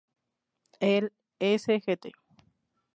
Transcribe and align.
El 0.79 1.11
Sgt. 1.39 2.07